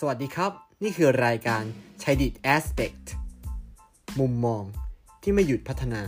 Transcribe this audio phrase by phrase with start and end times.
[0.00, 0.52] สวัสดีครับ
[0.82, 1.62] นี่คือรายการ
[2.02, 3.04] ช h ดิต Aspect
[4.20, 4.62] มุมมอง
[5.22, 6.02] ที่ไม่หยุดพัฒนา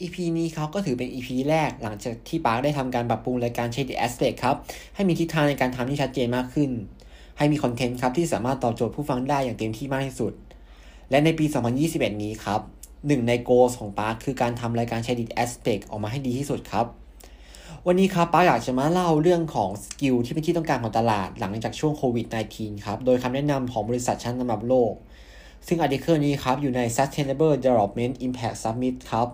[0.00, 4.56] EP นี้เขาก็ถือเป็น EP แรกหลังจากที่ปาร์คได้ทำการปรับปรุงรายการ c h ดิ Aspect ครับ
[4.94, 6.70] ให้มีทิศทางในการทำที่ชัดเจนมากขึ้น
[7.38, 10.32] ให้มีคอนเทนต์ครับที่สามารถตอบโจทย์ผู้ฟังได้อย่างเต็มที่มากที่สุด
[11.10, 11.44] และในปี
[11.84, 12.60] 2021 นี้ครับ
[13.06, 16.86] หนึ่งใน goal ของปาร์คคือการทำรายการช h ดิ Aspect ออกมาให้ดีที่สุดครับ
[17.86, 22.26] วันนี้ครับปาร์คอยากจะมาเล่าเรื่องของ skill ที่เป็นที่ต้องการของตลาดหลังจากช่วงโควิด
[22.56, 24.92] -19 ครับ โดยคำแนะนำของบริษัทชั้นนำระดับโลก
[25.66, 29.28] ซึ่ง article นี้ครับ อยู่ใน Sustainable Development Impact Summit ครับ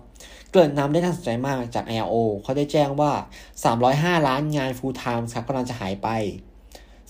[0.53, 3.11] เกริ่นนำได้น่าสนใจมากจาก ILO เขาได้แจ้งว่า
[3.69, 6.09] 305 ล้านงาน full time ครับกำลังจะหายไป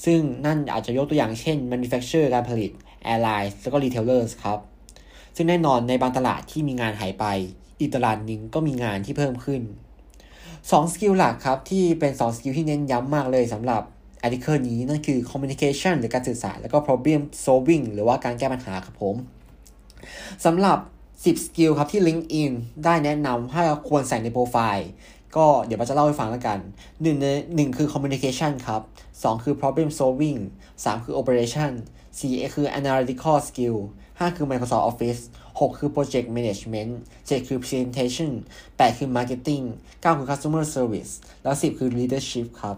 [0.06, 2.72] ซึ่งนั่นอาจจะยกตัวอย่างเช่น manufacturer การผลิต
[3.12, 4.60] airlines แล้วก็ retailers ครับ
[5.36, 7.26] ซึ่งแน่นอนในบางตลาดที่มีงานหายไป
[7.80, 9.64] อีกตลาดหนึ่งก็มีงานที่เพิ่มขึ้น
[10.72, 13.82] สอง skill หลักครับที่เป็นสอง skill ที่เน้นย้ำมากเลยสำหรับ
[14.26, 19.16] article นี้นั่นคือ communication หรือการสื่อสาร แล้วก็ problem solving หรือว่าการแก้ปัญหาครับผม
[20.46, 20.78] สำหรับ
[21.16, 22.52] 10 skill ครับที่ LinkedIn
[22.86, 24.90] ได้แนะนำให้ควรใส่ในโปรไฟล์
[25.36, 26.60] ก็เดี๋ยวเราจะเล่าให้ฟังแล้วกัน
[27.02, 27.18] หนึ่ง
[27.56, 28.82] หนึ่งคือ communication ครับ
[29.24, 30.40] สองคือ problem solving
[30.84, 31.72] สามคือ operation
[32.20, 33.78] สี่คือ analytical skill
[34.20, 35.22] ห้าคือ Microsoft Office
[35.58, 36.92] 6 คือ Project Management
[37.28, 38.32] 7 คือ Presentation
[38.66, 41.12] 8 คือ Marketing 9 คือ Customer Service
[41.44, 42.78] แล้ว 10 คือ Leadership ครับ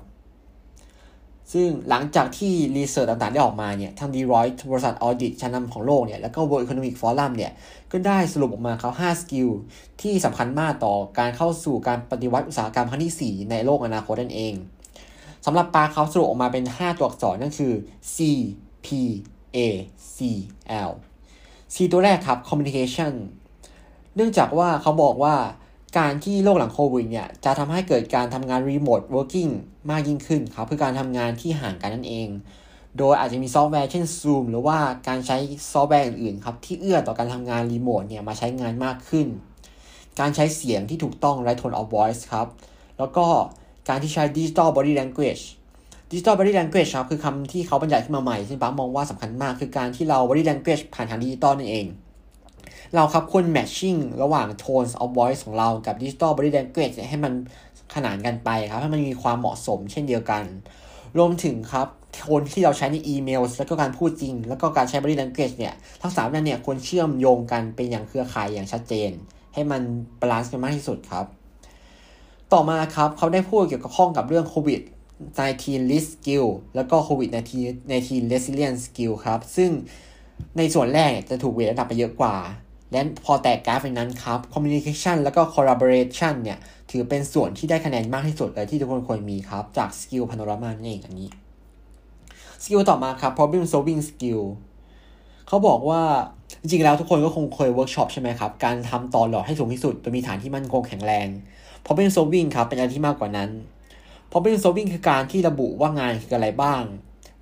[1.54, 7.52] ซึ่งหลังจากที่ research ต่างๆ ได้ออกมาเนี่ยทาง Deloitte บริษัท audit ชั้นนำของโลกเนี่ยแล้วก็ World Economic Forum เนี่ย
[7.92, 9.50] ก็ได้สรุปออกมาเขา5 skill
[10.02, 14.54] ที่สำคัญมากต่อการเข้าสู่การปฏิวัติอุตสาหกรรมครั้งที่ 4 ในโลกอนาคตนั่นเอง
[15.46, 17.74] สำหรับปาร์คเขาสรุปออกมาเป็น 5 ตัวอักษรนั่นคือ
[18.16, 18.18] C
[18.86, 18.88] P
[19.56, 19.58] A
[20.16, 20.18] C
[20.90, 20.92] L
[21.74, 23.14] C ตัวแรกครับ communication
[24.16, 25.36] เนื่องจากว่าเขาบอกว่า
[26.00, 29.52] การที่โลกหลังโควิดเนี่ย จะทำให้เกิดการทำงาน remote working
[29.92, 32.28] มากยิ่งขึ้นครับ คือการทำงานที่ห่างกันนั่นเอง
[32.98, 35.38] โดยอาจจะมีซอฟต์แวร์เช่น Zoom หรือว่าการใช้
[35.72, 39.28] ซอฟต์แวร์อื่นๆครับ ที่เอื้อต่อการทำงานรีโมทเนี่ย มาใช้งานมากขึ้น
[40.20, 42.48] การใช้เสียงที่ถูกต้อง right tone of voice ครับ
[42.98, 43.26] แล้วก็
[43.90, 45.44] การที่ใช้ digital body language
[46.12, 51.88] Digital Body Language ครับคือคำที่เขาบรรยายขึ้นมาใหม่ซึ่งป้ามองว่าสำคัญมากคือการที่เรา Body Language ผ่านทางดิจิตอลนั่นเอง
[52.96, 57.34] เราครับควร matching ระหว่าง tones of voice ของเรากับ Digital Body Language ให้มัน
[57.96, 60.44] ขนานกันไปครับให้มันมีความเหมาะสมเช่นเดียวกัน
[61.18, 69.12] รวมถึงครับโทนที่เราใช้ในอีเมลแล้วก็การพูดจริง แล้วก็การใช้ body language เนี่ยทั้งสามนั้นเนี่ยควรเชื่อมโยงกันเป็นอย่างเครือข่ายอย่างชัดเจน
[69.54, 69.82] ให้มัน
[70.20, 71.26] balance กันมากที่สุดครับ
[72.54, 74.82] ต่อมาครับเขาได้พูดเกี่ยวกับข้องกับเรื่องโควิด
[75.28, 77.30] 19 Risk Skill แล้วก็ COVID
[77.76, 79.72] 19 Resilience Skill ครับ ซึ่ง
[80.58, 82.36] ในส่วนแรกจะถูก weight ระดับไปเยอะกว่า
[82.92, 86.60] และพอแตกกราฟในนั้นครับ Communication แล้วก็ Collaboration เนี่ย
[86.92, 91.30] ถือเป็นส่วนที่ได้คะแนนมากที่สุดเลยที่ทุกคนควรมีครับ จาก Skill Panorama นั่นเองอันนี้
[92.64, 94.42] skill ต่อมาครับ problem solving skill
[95.48, 96.02] เขาบอกว่า
[96.62, 101.28] จริงๆแล้วทุกคนก็คงเคยเวิร์กช็อปใช่ไหมครับ การทำต่อหลอดให้สูงที่สุดโดยมีฐานที่มั่นคงแข็งแรง
[101.86, 103.50] problem solving ครับเป็นอะไรที่มากกว่านั้น
[104.32, 106.82] problem solving คือการที่ระบุว่างานคืออะไรบ้าง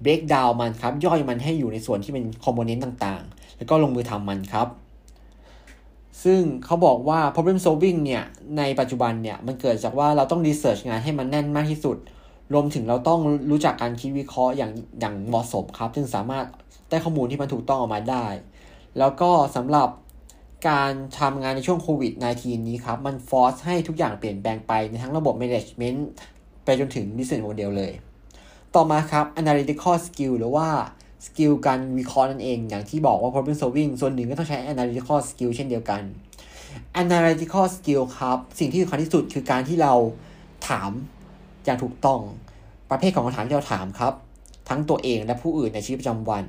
[0.03, 4.67] break down มันครับ ย่อยมันให้อยู่ในส่วนที่เป็น component ต่างๆ แล้วก็ลงมือทำมันครับ
[6.23, 8.23] ซึ่งเขาบอกว่า problem solving เนี่ย
[8.57, 11.97] ในปัจจุบันเนี่ย มันเกิดจากว่าเราต้อง research งานให้มันแน่นมากที่สุด
[12.53, 13.19] รวมถึงเราต้อง
[13.51, 16.45] รู้จักการคิดวิเคราะห์อย่างอย่างเหมาะสมครับ จึงสามารถ
[16.89, 18.25] ได้ข้อมูลที่มันถูกต้องออกมาได้
[18.99, 19.89] แล้วก็สำหรับ
[20.69, 25.99] การทำงานในช่วงโควิด -19 นี้ครับ มันฟอร์สให้ทุกอย่างเปลี่ยนแปลงไปในทั้งระบบ management
[26.67, 27.93] ไปจนถึง business model เลย
[28.75, 30.67] ต่อมาครับ analytical skill หรือว่า
[31.25, 36.01] สกิลการวิเคราะห์นั่นเอง อย่างที่บอกว่า problem solving ส่วนหนึ่งก็ต้องใช้ analytical skill เช่นเดียวกัน
[37.01, 39.93] analytical skill ครับ สิ่งที่สำคัญที่สุดคือการที่เรา
[40.67, 40.91] ถาม
[41.65, 42.19] อย่างถูกต้อง
[42.89, 44.13] ประเภทของคำถามที่เราถามครับ
[44.69, 46.45] ทั้งตัวเองและผู้อื่นในชีวิตประจำวัน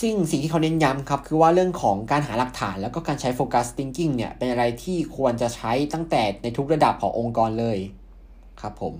[0.00, 7.78] ซึ่งสิ่งที่เขาเน้นย้ำครับ คือว่าเรื่องของการหาหลักฐาน แล้วก็การใช้ focus thinking เนี่ย เป็นอะไรที่ควรจะใช้ตั้งแต่ในทุกระดับขององค์กรเลย
[8.60, 8.94] ครับผม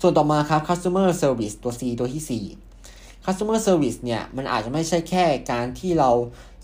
[0.00, 2.42] ส่วนต่อมาครับ customer service ตัว C ตัวที่
[2.80, 6.10] 4 customer service เนี่ย มันอาจจะไม่ใช่แค่การที่เรา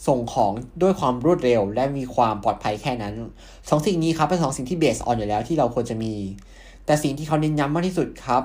[0.07, 0.53] ส่งของ
[0.83, 3.15] ด้วยความรวดเร็ว และมีความปลอดภัยแค่นั้น
[3.69, 6.15] สองสิ่งนี้ครับเป็นสองสิ่งที่ base on อยู่แล้วที่เราควรจะมี
[6.87, 8.43] แต่สิ่งที่เขาเน้นย้ำมากที่สุดครับ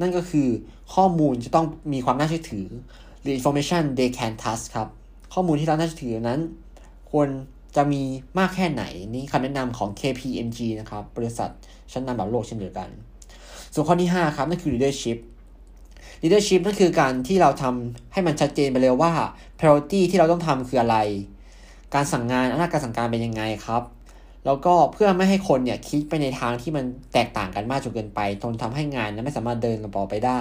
[0.00, 0.48] นั่นก็คือ
[0.94, 2.66] ข้อมูลจะต้องมีความน่าเชื่อถือ
[3.22, 4.88] หรือ information they can trust ครับ
[5.34, 6.40] ข้อมูลที่เราน่าจะถือนั้น
[7.10, 7.28] ควร
[7.76, 8.02] จะมี
[8.38, 8.82] มากแค่ไหน
[9.14, 11.50] นี่คำแนะนำของ KPMG นะครับ บริษัท
[11.92, 12.88] ชั้นนำแบบโลกเช่นเดียวกัน
[13.72, 15.18] ส่วนข้อที่ 5 ครับนั่นคือ leadership
[16.22, 19.12] leadership นั่นคือการที่เราทำให้มันชัดเจนไปเลยว่า
[19.58, 20.96] priority ที่เราต้องทำคืออะไร
[21.94, 23.82] การสั่งงานอำนาจการสั่งการเป็นยังไงครับ
[24.46, 30.40] แล้วก็เพื่อไม่ให้คนเนี่ยคิดไปในทางที่มันแตกต่างกันมากจนเกินไปจนทำให้งานนั้นไม่สามารถเดินต่อไปได้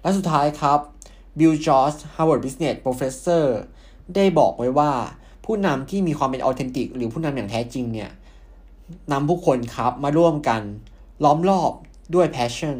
[0.00, 0.78] และสุดท้ายครับ
[1.38, 3.58] Bill George Harvard Business professor
[4.14, 4.92] ได้บอกไว้ว่า
[5.44, 8.10] ผู้นำที่มีความเป็น authentic หรือผู้นำอย่างแท้จริงเนี่ย
[9.12, 10.62] นำผู้คนครับมาร่วมกัน
[11.24, 11.72] ล้อมรอบ
[12.14, 12.76] ด้วย passion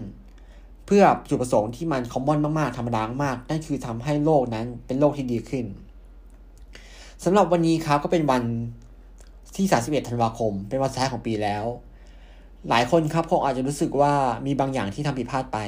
[0.86, 5.64] เพื่อจุดประสงค์ที่มันคอมมอนมากๆ ธรรมดามาก นั่นคือทำให้โลกนั้นเป็นโลกที่ดีขึ้น
[7.24, 8.42] สำหรับวันนี้ครับก็เป็นวัน
[9.56, 11.64] ที่ 31 ธันวาคม เป็นวันสุดท้ายของปีแล้ว
[12.68, 14.12] หลายคนครับคงอาจจะรู้สึกว่า
[14.46, 15.58] มีบางอย่างที่ทำผิดพลาดไป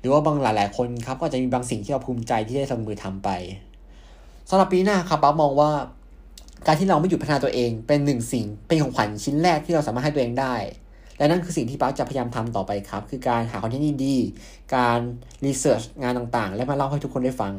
[0.00, 3.28] หรือว่าบางหลาย ๆ คนครับก็อาจจะมีบางสิ่งที่เราภูมิใจที่ได้ลงมือทำไป
[4.48, 5.70] สำหรับปีหน้าครับป๊ามองว่า
[6.66, 10.54] การที่เราไม่หยุดพัฒนาตัวเองเป็นหนึ่งสิ่งเป็นของขวัญชิ้นแรกที่เราสามารถให้ตัวเองได้
[11.18, 15.00] และนั่นคือสิ่งที่ป๊าจะพยายามทำต่อไปครับ คือการหาคอนเทนต์ดีๆการ
[15.44, 17.54] รีเสิร์ชงานต่างๆ และมาเล่าให้ทุกคนได้ฟัง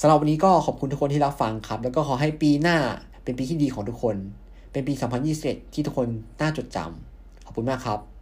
[0.00, 2.78] สำหรับวันนี้ก็ขอบคุณทุกคนที่รับฟังครับ แล้วก็ขอให้ปีหน้า
[3.24, 4.16] เป็นปีที่ดีของทุกคน
[4.72, 4.92] เป็นปี
[5.34, 6.08] 2021 ที่ทุกคน
[6.40, 8.17] น่าจดจำขอบคุณมากครับ